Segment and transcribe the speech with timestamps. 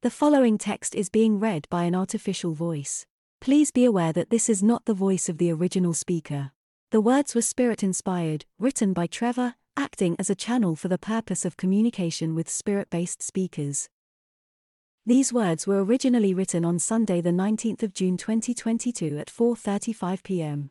[0.00, 3.04] The following text is being read by an artificial voice.
[3.40, 6.52] Please be aware that this is not the voice of the original speaker.
[6.92, 11.44] The words were spirit inspired, written by Trevor, acting as a channel for the purpose
[11.44, 13.88] of communication with spirit based speakers.
[15.04, 20.70] These words were originally written on Sunday the 19th of June 2022 at 4:35 p.m.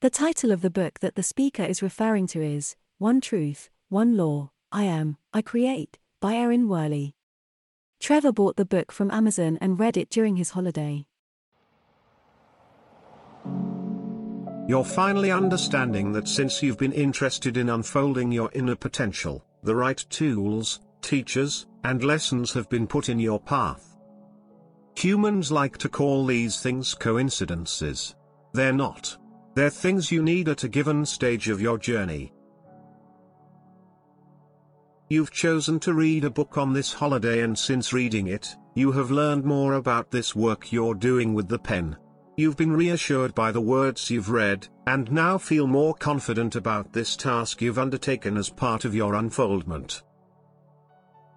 [0.00, 4.16] The title of the book that the speaker is referring to is One Truth, One
[4.16, 7.14] Law, I Am, I Create by Erin Werley.
[8.04, 11.06] Trevor bought the book from Amazon and read it during his holiday.
[14.68, 20.04] You're finally understanding that since you've been interested in unfolding your inner potential, the right
[20.10, 23.96] tools, teachers, and lessons have been put in your path.
[24.96, 28.16] Humans like to call these things coincidences.
[28.52, 29.16] They're not.
[29.54, 32.33] They're things you need at a given stage of your journey.
[35.10, 39.10] You've chosen to read a book on this holiday and since reading it, you have
[39.10, 41.96] learned more about this work you're doing with the pen.
[42.36, 47.16] You've been reassured by the words you've read, and now feel more confident about this
[47.16, 50.02] task you've undertaken as part of your unfoldment.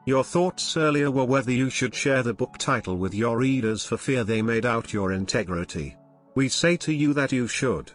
[0.05, 3.97] Your thoughts earlier were whether you should share the book title with your readers for
[3.97, 5.97] fear they may doubt your integrity.
[6.35, 7.91] We say to you that you should.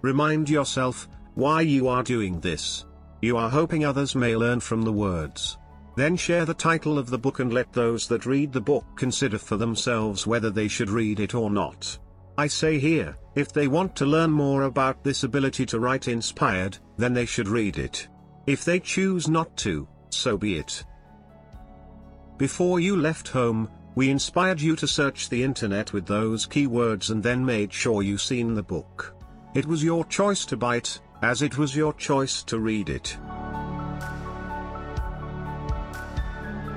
[0.00, 2.86] Remind yourself why you are doing this.
[3.20, 5.58] You are hoping others may learn from the words.
[5.96, 9.38] Then share the title of the book and let those that read the book consider
[9.38, 11.98] for themselves whether they should read it or not.
[12.38, 16.78] I say here, if they want to learn more about this ability to write inspired,
[16.96, 18.08] then they should read it.
[18.46, 20.84] If they choose not to, so be it.
[22.38, 27.22] Before you left home, we inspired you to search the internet with those keywords and
[27.22, 29.14] then made sure you seen the book.
[29.54, 33.16] It was your choice to buy it, as it was your choice to read it.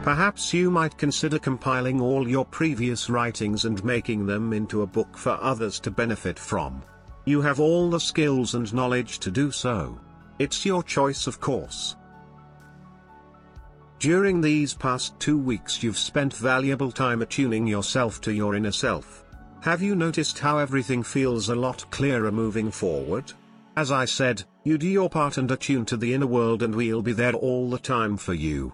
[0.03, 5.17] Perhaps you might consider compiling all your previous writings and making them into a book
[5.17, 6.83] for others to benefit from.
[7.23, 9.97] You have all the skills and knowledge to do so.
[10.39, 11.95] It's your choice of course.
[13.99, 19.23] During these past two weeks you've spent valuable time attuning yourself to your inner self.
[19.61, 23.31] Have you noticed how everything feels a lot clearer moving forward?
[23.75, 27.01] As I said, you do your part and attune to the inner world and we'll
[27.01, 28.73] be there all the time for you.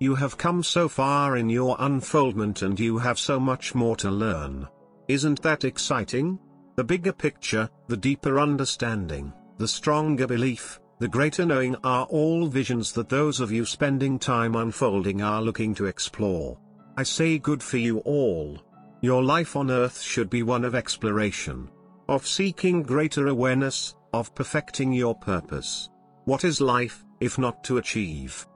[0.00, 4.10] You have come so far in your unfoldment and you have so much more to
[4.10, 4.66] learn.
[5.08, 6.38] Isn't that exciting?
[6.76, 12.92] The bigger picture, the deeper understanding, the stronger belief, the greater knowing are all visions
[12.92, 16.58] that those of you spending time unfolding are looking to explore.
[16.96, 18.58] I say good for you all.
[19.02, 21.68] Your life on earth should be one of exploration,
[22.08, 25.88] of seeking greater awareness, of perfecting your purpose.
[26.24, 28.46] What is life, if not to achieve?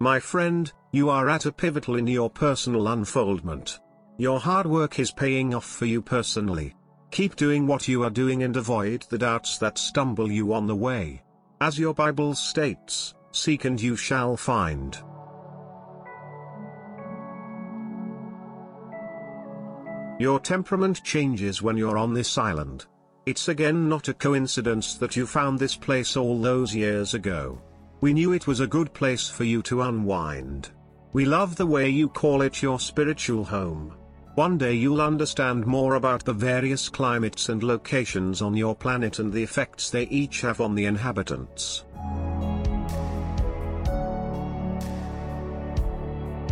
[0.00, 3.80] My friend, you are at a pivotal in your personal unfoldment.
[4.16, 6.74] Your hard work is paying off for you personally.
[7.10, 10.76] Keep doing what you are doing and avoid the doubts that stumble you on the
[10.76, 11.22] way.
[11.60, 14.96] As your Bible states, seek and you shall find.
[20.20, 22.86] Your temperament changes when you're on this island.
[23.28, 27.60] It's again not a coincidence that you found this place all those years ago.
[28.00, 30.70] We knew it was a good place for you to unwind.
[31.12, 33.92] We love the way you call it your spiritual home.
[34.36, 39.30] One day you'll understand more about the various climates and locations on your planet and
[39.30, 41.84] the effects they each have on the inhabitants.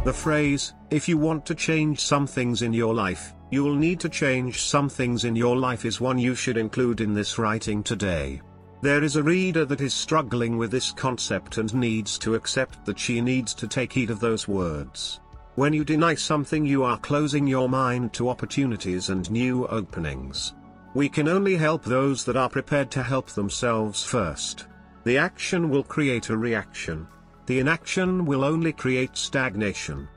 [0.07, 4.09] The phrase, if you want to change some things in your life, you'll need to
[4.09, 8.41] change some things in your life is one you should include in this writing today.
[8.83, 13.01] There is a reader that is struggling with this concept and needs to accept that
[13.01, 15.19] she needs to take heed of those words.
[15.57, 20.55] When you deny something you are closing your mind to opportunities and new openings.
[20.95, 24.69] We can only help those that are prepared to help themselves first.
[25.03, 27.09] The action will create a reaction.
[27.47, 30.09] The inaction will only create stagnation.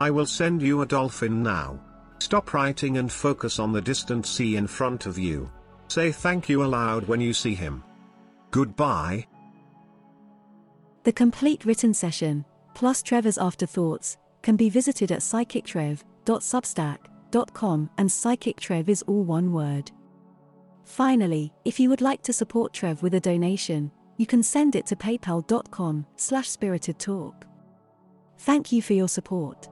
[0.00, 1.78] I will send you a dolphin now.
[2.18, 5.50] Stop writing and focus on the distant sea in front of you.
[5.88, 7.82] Say thank you aloud when you see him.
[8.50, 9.26] Goodbye.
[11.04, 12.44] The complete written session,
[12.74, 19.92] plus Trevor's afterthoughts, can be visited at psychictrev.substack.com and psychictrev is all one word.
[20.84, 24.84] Finally, if you would like to support Trev with a donation, you can send it
[24.86, 27.44] to paypal.com slash spiritedtalk.
[28.40, 29.68] Thank you for your support.